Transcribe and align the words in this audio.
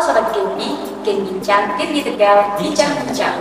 Halo 0.00 0.16
Sobat 0.16 0.32
Genbi, 0.32 0.80
Gen 1.04 1.28
Bincang, 1.28 1.76
Gen 1.76 1.92
di 1.92 2.00
Tegal, 2.00 2.56
Bincang 2.56 3.04
Bincang. 3.04 3.36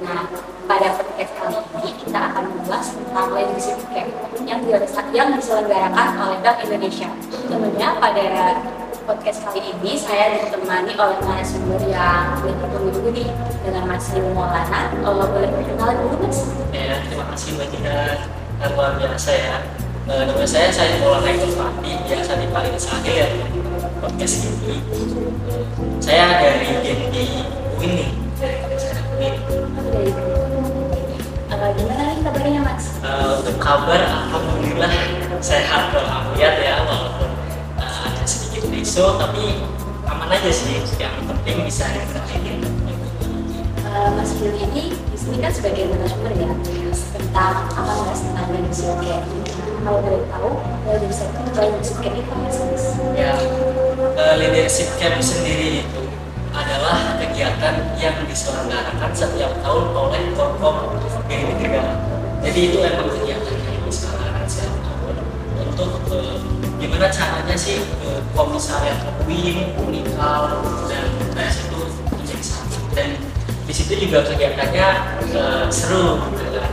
Nah, 0.00 0.24
pada 0.64 0.96
podcast 0.96 1.36
kali 1.36 1.60
ini 1.60 1.90
kita 2.00 2.32
akan 2.32 2.48
membahas 2.48 2.96
tentang 2.96 3.28
leadership 3.36 3.76
camp 3.92 4.08
yang, 4.48 4.64
yang 5.12 5.28
diselenggarakan 5.36 6.08
oleh 6.16 6.40
Bank 6.40 6.64
Indonesia. 6.64 7.12
Tentunya 7.28 7.92
pada 8.00 8.56
podcast 9.04 9.52
kali 9.52 9.60
ini 9.60 10.00
saya 10.00 10.32
ditemani 10.48 10.96
oleh 10.96 11.20
narasumber 11.28 11.76
yang 11.92 12.40
lebih 12.40 12.56
tunggu 12.72 13.08
nih 13.12 13.28
dengan 13.68 13.92
Mas 13.92 14.08
Maulana. 14.08 14.88
Kalau 15.04 15.28
boleh 15.28 15.50
perkenalan 15.60 15.96
dulu 16.08 16.16
Mas. 16.24 16.40
Ya, 16.72 17.04
terima 17.04 17.28
kasih 17.36 17.52
Mbak 17.60 17.68
Tina. 17.68 17.96
Luar 18.72 18.96
biasa 18.96 19.30
ya. 19.36 19.60
Uh, 20.08 20.24
nama 20.24 20.40
saya 20.48 20.72
saya 20.72 21.04
Maulana 21.04 21.36
Fatih, 21.36 22.00
biasa 22.08 22.40
dipanggil 22.40 22.80
Sahil 22.80 23.12
ya 23.12 23.67
podcast 24.08 24.48
ini. 24.48 24.80
Saya 26.00 26.40
dari 26.40 26.80
Gendi 26.80 27.44
UIN 27.76 27.90
nih, 27.92 28.08
dari. 28.40 28.56
Dari 29.20 30.08
uh, 31.52 31.70
gimana 31.76 32.02
nih 32.16 32.22
kabarnya 32.24 32.60
Mas? 32.64 32.84
Uh, 33.04 33.36
untuk 33.36 33.56
kabar, 33.60 34.00
alhamdulillah 34.00 34.92
sehat 35.44 35.92
walafiat 35.92 36.54
ya, 36.56 36.88
walaupun 36.88 37.28
uh, 37.76 38.08
ada 38.08 38.24
sedikit 38.24 38.72
isu, 38.72 39.20
tapi 39.20 39.60
aman 40.08 40.32
aja 40.32 40.48
sih. 40.48 40.80
Yang 40.96 41.28
penting 41.28 41.56
bisa 41.68 41.84
dikendalikan. 41.92 42.64
Uh, 43.84 44.08
Mas 44.16 44.32
Gil 44.40 44.56
ini 44.56 44.96
di 44.96 45.16
sini 45.20 45.36
kan 45.44 45.52
sebagai 45.52 45.92
narasumber 45.92 46.32
ya 46.32 46.48
tentang 47.12 47.68
apa 47.76 47.92
mas 48.08 48.20
tentang 48.24 48.48
camp. 49.04 49.24
Kalau 49.84 50.00
boleh 50.04 50.24
tahu 50.32 50.50
camp 50.88 52.14
itu 52.16 52.30
apa 52.32 52.48
sih? 52.52 52.64
Mas? 52.72 52.84
Ya, 53.16 53.32
uh, 54.16 54.34
leadership 54.38 54.88
camp 54.96 55.20
sendiri 55.20 55.84
itu 55.84 56.02
adalah 56.54 57.20
kegiatan 57.20 57.92
yang 58.00 58.16
diselenggarakan 58.24 59.10
setiap 59.12 59.52
tahun 59.60 59.84
oleh 59.92 60.22
Korkom 60.32 60.96
BNI 61.28 61.54
Tegal. 61.60 61.88
Jadi 62.40 62.60
itu 62.72 62.78
emang 62.80 63.08
kegiatan 63.12 63.54
yang 63.54 63.82
diselenggarakan 63.84 64.46
setiap 64.48 64.76
tahun 64.80 65.16
untuk 65.68 65.92
uh, 66.14 66.36
gimana 66.80 67.06
caranya 67.12 67.56
sih 67.58 67.84
uh, 68.08 68.20
komisariat 68.32 69.02
UIN, 69.28 69.76
Unikal, 69.76 70.64
dan 70.88 71.06
PS 71.36 71.68
itu 71.68 71.80
menjadi 72.08 72.44
satu. 72.44 72.78
Dan 72.96 73.20
di 73.68 73.72
situ 73.76 73.92
juga 74.08 74.24
kegiatannya 74.24 74.88
uh, 75.36 75.66
seru. 75.68 76.22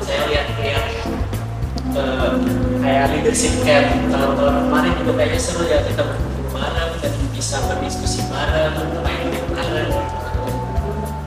Saya 0.05 0.21
lihat-lihat 0.29 0.85
uh, 1.97 2.31
kayak 2.79 3.05
leadership 3.11 3.53
camp 3.65 3.89
tahun-tahun 4.13 4.55
kemarin 4.69 4.93
juga 5.03 5.11
kayaknya 5.19 5.39
seru 5.41 5.63
ya 5.65 5.81
kita 5.83 6.03
dan 7.05 7.13
bisa 7.37 7.61
berdiskusi 7.69 8.25
bareng, 8.33 8.73
main 9.05 9.29
game 9.29 9.49
bareng. 9.53 9.93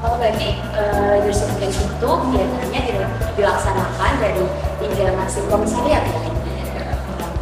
Oh 0.03 0.19
berarti 0.19 0.59
uh, 0.75 1.15
leadership 1.15 1.47
camp 1.63 1.71
itu 1.71 2.11
biasanya 2.35 2.83
dilaksanakan 3.39 4.13
dari 4.19 4.43
tiga 4.83 5.15
masing 5.15 5.47
komisariat 5.47 6.03
ya? 6.03 6.19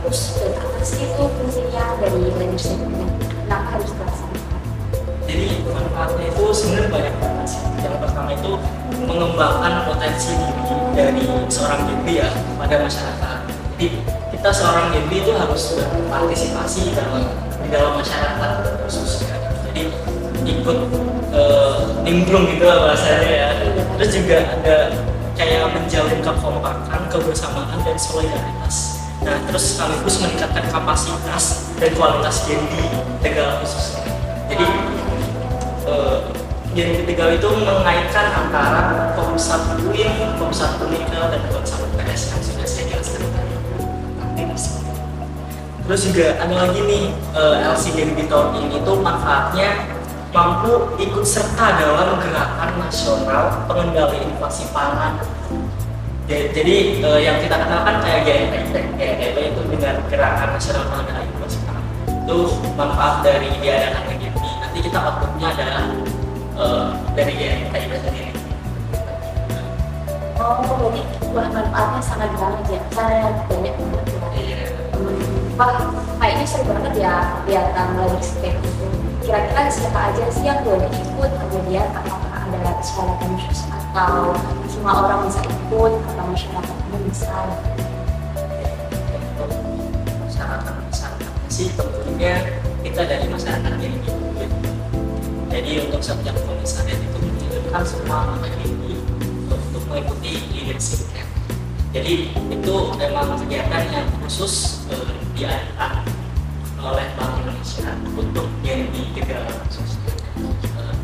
Terus 0.05 0.21
dan 0.37 0.53
apa 0.61 0.81
sih 0.85 1.09
itu 1.09 1.25
fungsinya 1.33 1.97
dari 1.97 2.29
leadership? 2.29 2.77
Kenapa 3.49 3.81
harus 3.81 3.91
dilaksanakan? 3.97 4.45
Jadi 5.25 5.47
manfaatnya 5.73 6.27
itu 6.29 6.45
sebenarnya 6.53 6.91
banyak 6.93 7.15
banget 7.17 7.47
sih. 7.49 7.61
Yang 7.81 7.97
pertama 8.05 8.31
itu 8.37 8.53
mengembangkan 9.01 9.73
potensi 9.89 10.37
diri 10.37 10.77
dari 10.93 11.25
seorang 11.49 11.81
Genbi 11.89 12.21
ya 12.21 12.29
pada 12.61 12.85
masyarakat. 12.85 13.39
Jadi 13.77 13.87
kita 14.37 14.51
seorang 14.53 14.93
Genbi 14.93 15.25
itu 15.25 15.33
harus 15.33 15.81
berpartisipasi 15.81 16.93
dalam 16.93 17.25
di 17.67 17.75
dalam 17.75 17.99
masyarakat 17.99 18.51
khususnya. 18.87 19.35
Jadi 19.67 19.91
ikut 20.47 20.79
uh, 21.35 21.99
nimbrung 22.07 22.47
gitu 22.55 22.63
lah 22.63 22.87
bahasanya 22.87 23.27
ya. 23.27 23.49
Terus 23.99 24.11
juga 24.15 24.39
ada 24.55 24.77
kayak 25.35 25.75
menjalin 25.75 26.23
kekompakan, 26.23 27.03
kebersamaan 27.11 27.79
dan 27.83 27.99
solidaritas. 27.99 29.03
Nah, 29.27 29.35
terus 29.51 29.75
sekaligus 29.75 30.23
meningkatkan 30.23 30.63
kapasitas 30.71 31.75
dan 31.83 31.91
kualitas 31.99 32.47
Genbi 32.47 32.87
Tegal 33.19 33.59
khususnya. 33.59 34.15
Jadi 34.47 34.67
uh, 35.91 36.31
yang 36.79 36.95
ketiga 37.03 37.35
itu 37.35 37.49
mengaitkan 37.51 38.31
antara 38.31 39.11
komsat 39.19 39.75
UIN, 39.83 40.39
komsat 40.39 40.79
Unika, 40.79 41.35
dan 41.35 41.43
komsat 41.51 41.83
PS 41.99 42.56
Terus 45.87 46.03
juga 46.11 46.35
ada 46.43 46.67
lagi 46.67 46.83
nih 46.83 47.15
uh, 47.31 47.63
LCGNB 47.79 48.27
tahun 48.27 48.59
ini 48.59 48.83
tuh 48.83 48.99
manfaatnya 48.99 49.87
mampu 50.35 50.99
ikut 50.99 51.23
serta 51.23 51.79
dalam 51.79 52.19
gerakan 52.19 52.83
nasional 52.83 53.63
pengendali 53.71 54.19
inflasi 54.27 54.67
pangan. 54.75 55.23
Jadi 56.27 57.07
uh, 57.07 57.23
yang 57.23 57.39
kita 57.39 57.55
kenalkan 57.55 58.03
kayak 58.03 58.27
GNPIP, 58.27 58.99
GNPIP 58.99 59.37
itu 59.55 59.63
dengan 59.71 60.03
gerakan 60.11 60.59
nasional 60.59 60.83
pengendali 60.91 61.27
inflasi 61.31 61.59
pangan. 61.63 61.85
Itu 62.27 62.39
manfaat 62.75 63.15
dari 63.23 63.49
diadakan 63.63 64.03
GNP. 64.11 64.43
Nanti 64.59 64.79
kita 64.83 64.99
outputnya 64.99 65.49
adalah 65.55 65.87
uh, 66.59 66.87
dari 67.15 67.33
GNPIP 67.39 67.91
sendiri. 68.03 68.35
Oh, 70.43 70.67
jadi 70.67 71.03
wah 71.31 71.47
manfaatnya 71.47 72.03
sangat 72.03 72.31
banget 72.35 72.75
ya, 72.75 72.81
sangat 72.91 73.35
banyak. 73.47 74.16
Wah, 75.57 75.89
kayaknya 76.21 76.45
seru 76.45 76.69
banget 76.69 77.01
ya 77.01 77.41
kegiatan 77.41 77.97
leadership 77.97 78.37
camp 78.45 78.61
itu. 78.61 78.87
Kira-kira 79.25 79.73
siapa 79.73 80.13
aja 80.13 80.25
sih 80.29 80.45
yang 80.45 80.61
boleh 80.61 80.85
ikut? 80.85 81.31
Kemudian 81.33 81.89
apakah 81.97 82.45
ada 82.45 82.77
syarat 82.85 83.17
khusus 83.25 83.65
atau 83.73 84.37
semua 84.69 85.09
orang 85.09 85.25
bisa 85.25 85.41
ikut 85.41 85.93
atau 85.97 86.25
masyarakat 86.29 86.77
umum 86.77 87.01
bisa? 87.09 87.33
Masyarakat-masyarakat 90.29 91.33
sih 91.49 91.73
tentunya 91.73 92.35
kita 92.85 93.03
dari 93.09 93.25
masyarakat 93.25 93.73
yang 93.81 93.97
hidup. 93.97 94.17
Jadi 95.49 95.71
untuk 95.89 96.05
setiap 96.05 96.37
komisariat 96.45 97.01
itu 97.01 97.17
mengirimkan 97.17 97.81
semua 97.81 98.29
anak 98.29 98.53
ini 98.61 99.01
untuk 99.49 99.83
mengikuti 99.89 100.37
leadership 100.53 101.09
camp. 101.17 101.33
Jadi 101.97 102.29
itu 102.29 102.75
memang 103.01 103.41
kegiatan 103.41 103.83
yang 103.89 104.05
khusus 104.21 104.85
uh, 104.93 105.17
diadakan 105.37 105.93
oleh 106.81 107.07
Bank 107.13 107.33
Indonesia 107.45 107.93
untuk 108.17 108.49
uh, 110.81 110.95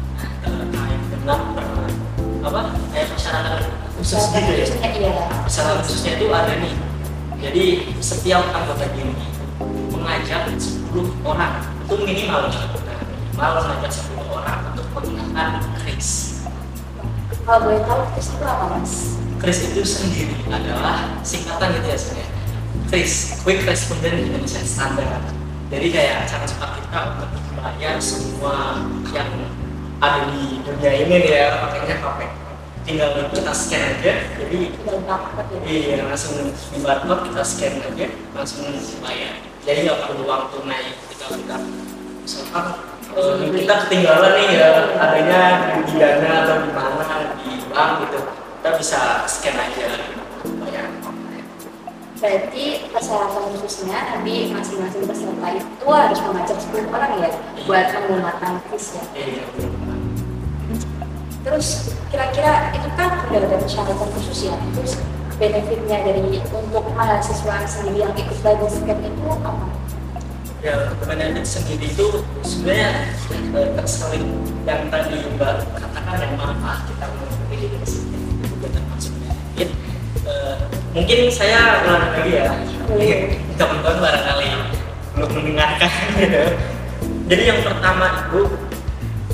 terkait 0.41 1.03
dengan 1.13 1.41
per- 1.53 1.97
apa? 2.43 2.63
Kayak 2.91 3.07
persyaratan 3.13 3.61
khusus 4.01 4.25
gitu 4.33 4.51
ya. 4.57 4.65
Khususnya 4.65 4.89
iya. 4.97 5.13
persyaratan 5.45 5.79
khususnya 5.85 6.13
itu 6.17 6.27
ada 6.33 6.55
nih. 6.57 6.75
Jadi 7.43 7.65
setiap 8.01 8.43
anggota 8.57 8.89
GMI 8.97 9.27
mengajak 9.93 10.49
10 10.57 11.29
orang. 11.29 11.61
Itu 11.85 11.95
minimal 12.01 12.49
minimal 12.49 13.51
mengajak 13.59 13.93
10 13.93 14.33
orang 14.33 14.59
untuk 14.73 14.87
menggunakan 14.97 15.61
kris 15.83 16.41
Kalau 17.43 17.59
boleh 17.67 17.83
tahu 17.83 18.01
terus 18.15 18.29
itu 18.31 18.45
apa 18.47 18.65
mas? 18.71 18.93
kris 19.43 19.59
itu 19.67 19.83
sendiri 19.83 20.39
adalah 20.47 21.19
singkatan 21.27 21.75
gitu 21.75 21.87
ya 21.91 21.99
sebenarnya 21.99 22.42
kris 22.91 23.41
quick 23.43 23.65
responder 23.65 24.13
Indonesia 24.13 24.63
standar 24.65 25.23
jadi 25.73 25.87
kayak 25.89 26.19
cara 26.29 26.45
cepat 26.45 26.71
kita 26.79 27.01
untuk 27.17 27.43
membayar 27.49 27.97
semua 27.97 28.85
yang 29.17 29.31
ada 30.03 30.29
di 30.29 30.61
dunia 30.61 30.93
ini 30.93 31.15
nih 31.25 31.33
ya 31.33 31.47
pakainya 31.63 31.97
pakai 32.03 32.29
tinggal 32.83 33.15
kita 33.31 33.53
scan 33.55 33.83
aja 33.99 34.15
jadi 34.37 34.59
ya. 34.75 35.17
Iya, 35.63 36.03
langsung 36.11 36.35
di 36.51 36.79
barcode 36.83 37.31
kita 37.31 37.43
scan 37.47 37.75
aja, 37.79 38.07
langsung 38.35 38.67
bayar. 39.01 39.39
Jadi 39.63 39.87
nggak 39.87 39.99
perlu 40.03 40.27
uang 40.27 40.45
tunai 40.51 40.99
ketika 41.07 41.39
kita 41.39 41.57
misalkan 42.23 42.67
eh, 43.15 43.51
kita 43.63 43.75
ketinggalan 43.87 44.33
nih 44.35 44.49
ya 44.59 44.71
adanya 44.99 45.41
di 45.87 45.95
dana 45.95 46.31
atau 46.43 46.57
di 46.67 46.71
mana 46.75 47.05
di 47.39 47.51
bank 47.71 47.93
gitu, 48.07 48.19
kita 48.59 48.71
bisa 48.77 49.01
scan 49.31 49.57
aja. 49.57 50.12
Berarti 52.23 52.87
persyaratan 52.95 53.59
khususnya 53.59 53.99
nanti 53.99 54.55
masing-masing 54.55 55.11
peserta 55.11 55.49
itu 55.59 55.87
harus 55.91 56.21
mengajak 56.23 56.55
10 56.55 56.95
orang 56.95 57.13
ya 57.19 57.31
buat 57.67 57.87
menggunakan 57.99 58.53
kris 58.71 58.95
ya. 58.95 59.05
Terus 61.43 61.99
kira-kira 62.15 62.71
itu 62.79 62.89
kan 62.95 63.27
udah 63.27 63.43
ada 63.43 63.59
persyaratan 63.59 64.09
khusus 64.15 64.47
ya. 64.47 64.55
Terus 64.79 65.03
benefitnya 65.35 65.99
dari 66.07 66.39
untuk 66.55 66.87
mahasiswa 66.95 67.67
sendiri 67.67 68.07
yang 68.07 68.15
ikut 68.15 68.39
belajar 68.39 68.71
skep 68.71 68.99
itu 69.03 69.27
apa? 69.27 69.83
ya 70.63 70.95
benefit 71.03 71.43
sendiri 71.43 71.91
itu 71.91 72.23
sebenarnya 72.47 73.11
eh, 73.35 73.69
terselip 73.75 74.23
yang 74.63 74.87
tadi 74.95 75.19
mbak 75.35 75.67
katakan 75.75 76.23
yang 76.23 76.39
manfaat 76.39 76.87
kita 76.87 77.07
mungkin 80.93 81.19
saya 81.33 81.81
ulang 81.89 82.13
lagi 82.13 82.33
ya 82.37 82.53
Boleh. 82.85 83.41
teman-teman 83.57 83.97
barangkali 84.01 84.51
belum 85.17 85.31
mendengarkan 85.41 85.93
gitu 86.21 86.45
Jadi 87.33 87.43
yang 87.49 87.61
pertama 87.65 88.29
itu 88.29 88.41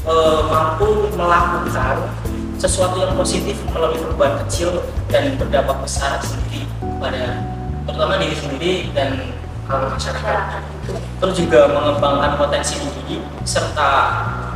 eh, 0.07 0.41
mampu 0.47 1.11
melakukan 1.19 2.15
sesuatu 2.59 3.03
yang 3.03 3.15
positif 3.19 3.59
melalui 3.75 3.99
perubahan 3.99 4.39
kecil 4.47 4.87
dan 5.11 5.35
berdampak 5.35 5.79
besar 5.83 6.19
sendiri 6.23 6.67
pada 7.03 7.43
terutama 7.87 8.19
diri 8.23 8.37
sendiri 8.39 8.73
dan 8.95 9.35
kalangan 9.67 9.99
masyarakat. 9.99 10.41
itu 10.63 10.93
Terus 11.19 11.35
juga 11.39 11.61
mengembangkan 11.75 12.39
potensi 12.39 12.79
diri 12.79 13.19
serta 13.43 13.91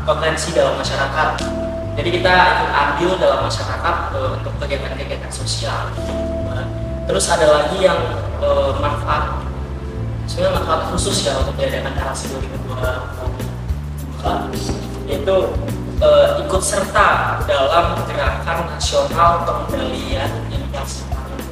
potensi 0.07 0.55
dalam 0.55 0.79
masyarakat. 0.79 1.29
Jadi 1.99 2.09
kita 2.15 2.33
ikut 2.33 2.71
andil 2.71 3.11
dalam 3.19 3.43
masyarakat 3.43 3.97
eh, 4.15 4.31
untuk 4.39 4.53
kegiatan-kegiatan 4.63 5.33
sosial. 5.35 5.91
Terus 7.07 7.27
ada 7.31 7.47
lagi 7.51 7.79
yang 7.83 7.99
eh, 8.39 8.73
manfaat. 8.79 9.43
Sebenarnya 10.27 10.63
manfaat 10.63 10.83
khusus 10.95 11.27
ya 11.27 11.35
untuk 11.43 11.59
diadakan 11.59 11.93
narasi 11.99 12.31
2022 12.31 12.79
yaitu 15.11 15.37
eh, 15.99 16.27
ikut 16.47 16.63
serta 16.63 17.43
dalam 17.45 17.99
gerakan 18.07 18.71
nasional 18.71 19.43
pengendalian 19.45 20.31
inflasi 20.49 21.05
pangan 21.11 21.43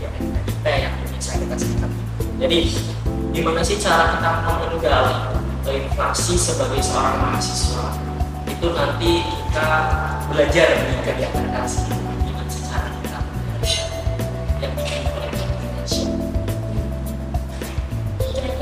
ya, 0.00 0.08
kita 0.48 0.70
yang 0.72 0.94
bisa 1.12 1.38
kita 1.38 1.54
singkat. 1.54 1.92
Jadi 2.40 2.58
gimana 3.30 3.60
sih 3.60 3.76
cara 3.78 4.16
kita 4.16 4.30
mengendali 4.48 5.14
inflasi 5.70 6.34
sebagai 6.34 6.80
seorang 6.80 7.20
mahasiswa? 7.20 8.00
Itu 8.48 8.72
nanti 8.72 9.22
kita 9.22 9.68
belajar 10.32 10.66
di 10.88 10.94
kegiatan 11.04 11.44
narasi. 11.52 11.84
gimana 11.84 12.05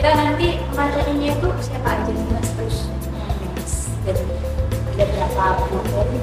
kira-kira 0.04 0.36
nanti 0.36 0.48
materinya 0.76 1.28
itu 1.32 1.48
siapa 1.64 1.88
aja 1.96 2.12
nih 2.12 2.24
mas? 2.28 2.48
Terus 2.52 2.78
dan 4.04 4.16
ada 5.00 5.04
berapa 5.08 5.44
materi 5.64 6.18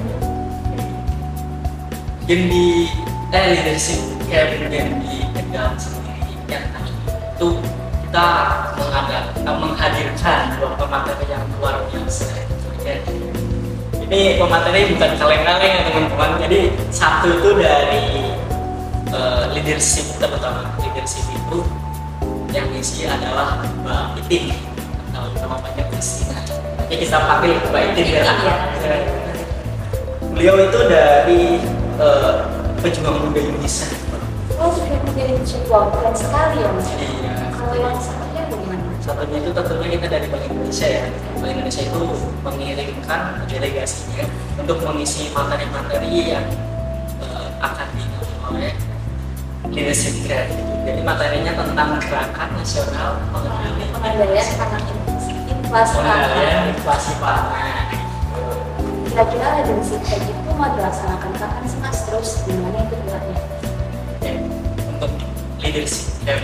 yang 2.30 2.42
di 2.46 2.86
eh 3.34 3.44
leadership 3.50 3.98
kayak 4.30 4.70
yang 4.70 5.02
di 5.02 5.26
Tegal 5.34 5.74
sendiri 5.74 6.30
yang 6.46 6.62
itu 7.34 7.48
kita 8.06 8.28
mengada, 8.78 9.18
eh, 9.34 9.56
menghadirkan 9.58 10.54
dua 10.62 10.70
pemateri 10.78 11.26
yang 11.26 11.42
luar 11.58 11.82
biasa. 11.90 12.38
Jadi, 12.86 13.18
ini 14.06 14.38
pemateri 14.38 14.94
bukan 14.94 15.10
kaleng-kaleng 15.18 15.72
ya 15.74 15.82
teman-teman. 15.90 16.30
Jadi 16.38 16.70
satu 16.94 17.34
itu 17.34 17.50
dari 17.58 18.30
eh, 19.10 19.44
leadership 19.58 20.06
terutama 20.22 20.70
leadership 20.78 21.26
itu 21.34 21.81
yang 22.52 22.68
isi 22.76 23.08
adalah 23.08 23.64
Mbak 23.80 24.20
Itin 24.22 24.52
atau 25.10 25.32
nama 25.34 25.56
banyak 25.58 25.86
Christina 25.90 26.38
Oke 26.78 26.94
kita 27.00 27.16
panggil 27.18 27.56
Mbak 27.68 27.82
Itin 27.92 28.06
ya 28.12 28.22
Iya. 28.82 28.96
beliau 30.32 30.56
itu 30.58 30.80
dari 30.84 31.42
eh, 31.96 32.32
pejuang 32.78 33.16
muda 33.24 33.40
Indonesia 33.40 33.88
oh 34.56 34.68
sudah 34.70 35.00
menjadi 35.02 35.34
sebuah 35.42 35.82
keren 35.90 36.14
sekali 36.14 36.56
ya 36.60 36.68
mas 36.70 36.88
Iya. 36.92 37.34
kalau 37.52 37.74
yang 37.74 37.96
satunya 37.96 38.42
bagaimana 38.46 38.80
Satunya 39.02 39.38
itu 39.42 39.50
tentunya 39.50 39.88
kita 39.98 40.06
dari 40.06 40.26
Bank 40.30 40.44
Indonesia 40.46 40.86
ya. 40.86 41.04
Bank 41.34 41.50
Indonesia 41.50 41.82
itu 41.82 42.02
mengirimkan 42.46 43.20
delegasinya 43.50 44.24
untuk 44.54 44.78
mengisi 44.86 45.26
materi-materi 45.34 46.38
yang 46.38 46.46
eh, 47.18 47.48
akan 47.58 47.86
diambil 47.98 48.30
oleh 48.46 48.72
leadership 49.74 50.14
grant. 50.22 50.54
Jadi 50.82 51.00
materinya 51.06 51.52
tentang 51.54 51.94
gerakan 52.02 52.48
nasional 52.58 53.14
pengendalian 53.30 53.88
pengendalian 53.94 54.46
karena 54.58 54.78
inflasi 54.82 55.94
pengendalian 55.94 56.58
pangan. 56.58 56.74
inflasi 56.74 57.12
pangan. 57.22 57.86
kira-kira 59.06 59.46
leadership 59.62 60.00
kayak 60.08 60.24
gitu 60.26 60.50
mau 60.58 60.72
dilaksanakan 60.74 61.32
kapan 61.38 61.64
sih 61.70 61.78
mas? 61.78 61.98
Terus 62.02 62.30
gimana 62.48 62.82
itu 62.82 62.96
buatnya? 63.06 63.38
Ya, 64.26 64.32
untuk 64.90 65.12
leadership 65.62 66.10
dan 66.26 66.40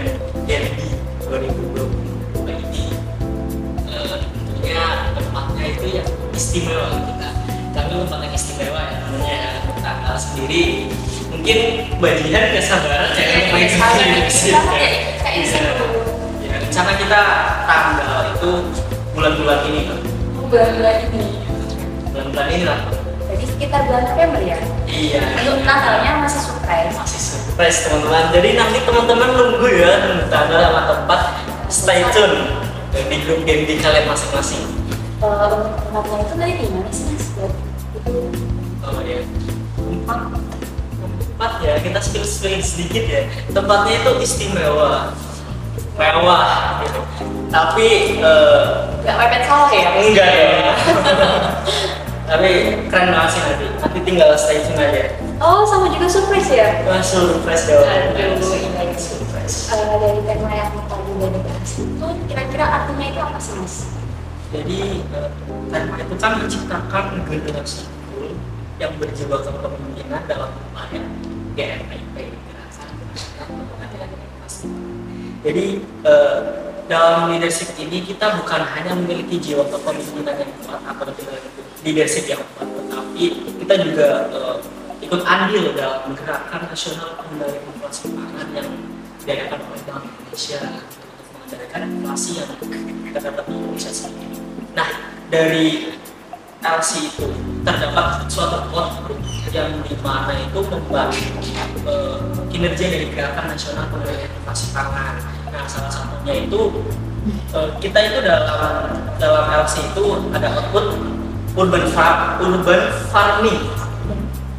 DLB 0.47 0.79
2022 1.27 2.63
ini 2.63 2.85
eh, 3.91 4.05
tentunya 4.07 4.83
tempatnya 5.19 5.65
itu 5.67 5.87
yang 5.99 6.09
istimewa 6.31 6.87
kita. 6.95 7.29
Kami 7.75 7.91
tempat 8.07 8.21
yang 8.23 8.35
istimewa 8.39 8.81
ya 8.87 8.97
namanya 9.03 9.35
ya 9.35 9.51
tanggal 9.83 10.15
sendiri 10.15 10.93
mungkin 11.39 11.87
bagian 12.03 12.45
kesabaran 12.51 13.15
ya 13.15 13.27
yang 13.31 13.47
main 13.55 13.71
leadership 13.71 14.59
ya. 14.59 14.91
Iya. 15.23 15.71
Rencana 16.67 16.93
kita 16.99 17.21
tanggal 17.63 18.35
itu 18.35 18.51
bulan-bulan 19.15 19.59
ini 19.71 19.81
Pak. 19.87 19.99
bulan-bulan 20.51 20.97
ini. 21.07 21.23
Bulan-bulan 22.11 22.47
ini 22.51 22.65
lah 22.67 22.81
jadi 23.29 23.45
sekitar 23.45 23.81
bulan 23.87 24.03
November 24.09 24.41
ya? 24.43 24.59
Iya. 24.91 25.21
Untuk 25.39 25.63
Natalnya 25.63 26.27
masih 26.27 26.41
surprise. 26.43 26.97
Masih 26.97 27.21
surprise 27.23 27.79
teman-teman. 27.87 28.25
Jadi 28.35 28.49
nanti 28.59 28.79
teman-teman 28.83 29.29
nunggu 29.37 29.69
ya 29.79 29.93
tanggal 30.27 30.59
sama 30.59 30.83
tempat. 30.91 31.21
Stay 31.71 32.01
tune 32.11 32.67
di 32.91 33.17
grup 33.23 33.47
game 33.47 33.63
di 33.69 33.79
kalian 33.79 34.11
masing-masing. 34.11 34.65
Eh, 35.23 35.23
untuk 35.23 35.71
Natalnya 35.95 36.25
itu 36.25 36.35
dari 36.35 36.67
mana 36.73 36.91
sih 36.91 37.05
mas? 37.15 37.27
Itu 37.95 38.13
oh 38.83 39.01
ya 39.07 39.21
tempat 39.77 40.48
tempat 41.39 41.63
ya 41.63 41.79
kita 41.79 42.03
spill 42.03 42.27
spill 42.27 42.59
sedikit 42.59 43.07
ya. 43.07 43.23
Tempatnya 43.55 44.03
itu 44.03 44.11
istimewa. 44.27 45.15
Mewah 45.95 46.83
gitu. 46.83 46.99
Tapi 47.47 48.19
eh, 48.19 48.67
nggak 49.07 49.17
mepet 49.23 49.43
salah 49.47 49.71
ya? 49.71 49.87
Enggak 50.03 50.31
ya. 50.35 50.51
Tapi 52.35 52.51
keren 52.91 53.15
banget 53.15 53.31
sih 53.31 53.41
nanti. 53.47 53.67
Nanti 53.71 53.99
tinggal 54.03 54.35
stay 54.35 54.67
tune 54.67 54.83
aja. 54.83 55.15
Oh 55.39 55.63
sama 55.63 55.95
juga 55.95 56.11
surprise 56.11 56.51
ya? 56.51 56.83
Wah, 56.91 56.99
surprise 56.99 57.71
dong. 57.71 57.87
Aduh, 57.87 58.59
iya. 58.59 58.99
surprise. 58.99 59.71
Eh, 59.71 59.95
dari 59.95 60.21
tema 60.27 60.51
yang 60.51 60.75
tadi 60.91 61.11
udah 61.23 61.31
dibahas 61.39 61.73
itu 61.79 62.07
kira-kira 62.27 62.67
artinya 62.67 63.07
itu 63.15 63.21
apa 63.23 63.39
sih 63.39 63.55
mas? 63.63 63.75
Jadi 64.51 65.07
eh, 65.07 65.31
tema 65.71 65.95
itu 66.03 66.15
kan 66.19 66.43
menciptakan 66.43 67.05
generasi 67.31 67.87
yang 68.83 68.91
berjiwa 68.99 69.39
kepemimpinan 69.39 70.23
dalam 70.27 70.51
upaya 70.51 71.28
Jadi 75.49 75.67
eh, 75.83 76.39
dalam 76.87 77.35
leadership 77.35 77.75
ini 77.83 78.07
kita 78.07 78.39
bukan 78.39 78.63
hanya 78.63 78.95
memiliki 78.95 79.43
jiwa 79.43 79.67
kepemimpinan 79.67 80.39
yang 80.39 80.53
kuat 80.63 80.83
atau 80.87 81.11
leadership 81.83 82.31
yang 82.31 82.43
kuat, 82.55 82.69
tetapi 82.69 83.25
kita 83.59 83.75
juga 83.83 84.09
eh, 84.31 84.57
ikut 85.03 85.21
andil 85.27 85.75
dalam 85.75 86.15
gerakan 86.15 86.63
nasional 86.71 87.19
pengendalian 87.19 87.63
inflasi 87.75 88.07
pangan 88.15 88.49
yang 88.55 88.69
diadakan 89.27 89.59
oleh 89.67 89.81
Bank 89.83 90.03
Indonesia 90.07 90.59
untuk 90.63 91.27
mengendalikan 91.35 91.81
inflasi 91.91 92.31
yang 92.39 92.51
terdapat 93.15 93.45
di 93.47 93.55
Indonesia 93.59 93.93
sendiri. 93.95 94.39
Nah, 94.79 94.89
dari 95.27 95.67
LC 96.63 96.91
itu 97.15 97.27
terdapat 97.63 98.27
suatu 98.31 98.67
output 98.75 99.18
yang 99.53 99.71
di 99.85 99.97
mana 100.05 100.33
itu 100.37 100.61
membantu 100.69 101.25
eh, 101.89 102.17
kinerja 102.53 102.85
dari 102.89 103.07
gerakan 103.13 103.55
nasional 103.55 103.89
pengendalian 103.93 104.31
inflasi 104.41 104.67
pangan. 104.73 105.15
Nah, 105.49 105.65
salah 105.65 105.93
satunya 105.93 106.47
itu 106.49 106.61
eh, 107.57 107.69
kita 107.81 107.99
itu 107.99 108.19
dalam 108.25 108.93
dalam 109.17 109.45
LC 109.65 109.95
itu 109.95 110.05
ada 110.33 110.49
output 110.59 110.87
urban 111.59 111.85
farm, 111.91 112.19
urban 112.45 112.83
farming. 113.11 113.61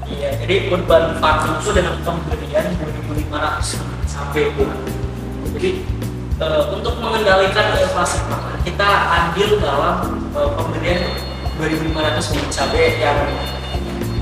Iya, 0.10 0.30
jadi 0.42 0.56
urban 0.74 1.22
farming 1.22 1.54
itu 1.62 1.70
dengan 1.72 1.96
pemberian 2.02 2.66
2.500 2.82 4.10
sampai 4.10 4.52
Jadi 5.54 5.70
eh, 6.42 6.64
untuk 6.74 6.94
mengendalikan 6.98 7.78
inflasi 7.78 8.20
pangan 8.26 8.58
kita 8.66 8.90
ambil 9.08 9.50
dalam 9.60 9.96
eh, 10.34 10.50
pemberian 10.56 11.02
2.500 11.60 12.32
bibit 12.32 12.50
cabai 12.56 12.96
yang 13.04 13.20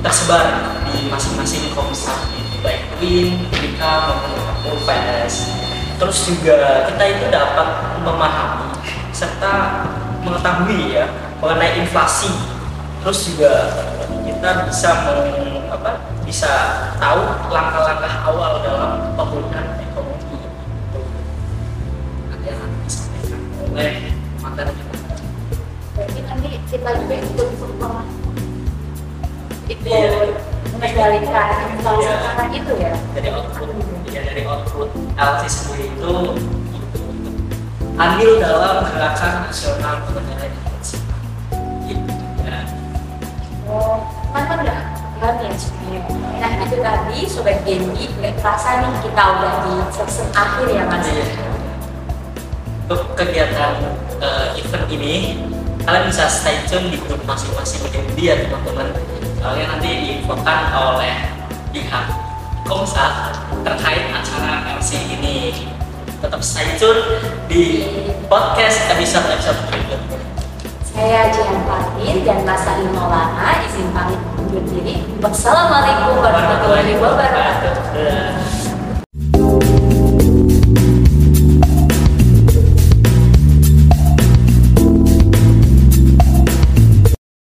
tersebar 0.02 0.78
di 0.90 1.10
masing-masing 1.10 1.74
komsat 1.74 2.30
baik 2.62 2.84
Win, 3.02 3.46
Dika, 3.54 4.10
maupun 4.10 4.34
UPS. 4.78 5.54
Terus 5.98 6.18
juga 6.30 6.86
kita 6.90 7.04
itu 7.10 7.26
dapat 7.34 7.68
memahami 8.06 8.70
serta 9.10 9.86
mengetahui 10.22 10.94
ya 10.94 11.06
mengenai 11.42 11.82
inflasi. 11.82 12.30
Terus 13.02 13.34
juga 13.34 13.52
kita 14.26 14.70
bisa 14.70 14.90
meng, 15.06 15.66
apa, 15.74 15.92
bisa 16.26 16.52
tahu 17.02 17.50
langkah-langkah 17.50 18.14
awal 18.30 18.62
dalam 18.62 18.92
pemulihan 19.18 19.80
ekonomi. 19.82 20.38
Itu 20.94 21.02
ada 22.30 22.46
yang 22.46 22.62
oleh 23.74 23.94
materi 24.42 24.74
nanti 26.28 26.60
kita 26.70 26.90
juga 26.94 27.16
ikut 27.18 27.50
Gitu 29.84 29.90
ya. 29.94 30.10
untuk 31.78 31.94
iya. 32.02 32.58
itu 32.58 32.74
ya? 32.78 32.94
Dari 33.14 33.30
output. 33.34 33.70
Ya 34.10 34.22
dari 34.26 34.42
output. 34.46 34.90
LT 35.18 35.44
sendiri 35.50 35.86
itu 35.94 36.14
andil 37.98 38.32
dalam 38.38 38.86
gerakan 38.86 39.34
nasional 39.50 39.96
pengendalian 40.06 40.54
inflasi 40.54 40.98
gitu 41.90 42.14
ya. 42.46 42.62
Oh 43.66 44.06
kan 44.38 44.62
udah 44.62 44.80
sebenarnya 45.58 46.02
nah 46.38 46.52
itu 46.62 46.78
tadi 46.78 47.20
sobat 47.26 47.58
Gendi 47.66 48.06
nggak 48.22 48.38
terasa 48.38 48.86
nih 48.86 48.94
kita 49.02 49.24
udah 49.34 49.54
di 49.66 49.74
season 49.90 50.28
akhir 50.38 50.68
ya 50.70 50.84
mas? 50.86 51.08
Iya. 51.10 51.26
Untuk 52.88 53.10
kegiatan 53.18 53.74
uh, 54.22 54.54
event 54.54 54.86
ini 54.94 55.47
kalian 55.88 56.12
bisa 56.12 56.28
stay 56.28 56.68
tune 56.68 56.92
di 56.92 57.00
grup 57.00 57.24
masing-masing 57.24 57.80
Genbi 57.88 58.28
ya 58.28 58.36
teman-teman. 58.44 58.92
Soalnya 59.40 59.72
nanti 59.72 59.88
diinfokan 59.88 60.68
oleh 60.76 61.16
pihak 61.72 62.12
Komsat 62.68 63.40
terkait 63.64 64.12
acara 64.12 64.76
LC 64.76 65.00
ini. 65.16 65.56
Tetap 66.20 66.44
stay 66.44 66.76
tune 66.76 67.24
di 67.48 67.88
podcast 68.28 68.84
episode-episode 68.92 69.60
berikutnya. 69.72 70.20
Saya 70.84 71.32
Jihan 71.32 71.64
Fatin 71.64 72.16
dan 72.28 72.44
Mas 72.44 72.68
Salim 72.68 72.92
Maulana 72.92 73.64
izin 73.64 73.88
pamit 73.96 74.20
undur 74.36 74.68
diri. 74.68 75.08
Wassalamualaikum 75.24 76.20
warahmatullahi 76.20 77.00
wabarakatuh. 77.00 78.47